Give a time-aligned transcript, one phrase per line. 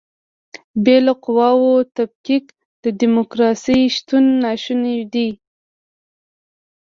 [0.83, 2.45] بې له قواوو تفکیک
[2.83, 5.29] د دیموکراسۍ شتون ناشونی دی.